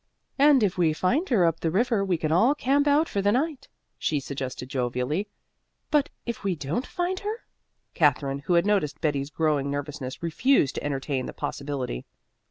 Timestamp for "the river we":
1.59-2.17